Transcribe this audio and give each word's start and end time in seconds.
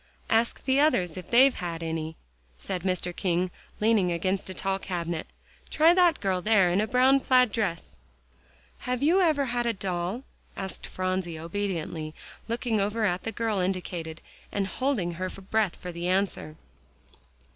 "Ask 0.31 0.65
the 0.65 0.79
others 0.79 1.15
if 1.15 1.29
they 1.29 1.43
have 1.43 1.53
had 1.61 1.83
any," 1.83 2.15
said 2.57 2.81
Mr. 2.81 3.15
King, 3.15 3.51
leaning 3.79 4.11
against 4.11 4.49
a 4.49 4.53
tall 4.55 4.79
cabinet. 4.79 5.27
"Try 5.69 5.93
that 5.93 6.19
girl 6.19 6.41
there 6.41 6.71
in 6.71 6.81
a 6.81 6.87
brown 6.87 7.19
plaid 7.19 7.51
dress." 7.51 7.97
"Have 8.79 9.03
you 9.03 9.21
ever 9.21 9.45
had 9.45 9.67
a 9.67 9.73
doll?" 9.73 10.23
asked 10.57 10.87
Phronsie 10.87 11.37
obediently, 11.37 12.15
looking 12.47 12.81
over 12.81 13.05
at 13.05 13.21
the 13.21 13.31
girl 13.31 13.59
indicated, 13.59 14.21
and 14.51 14.65
holding 14.65 15.11
her 15.11 15.29
breath 15.29 15.75
for 15.75 15.91
the 15.91 16.07
answer. 16.07 16.55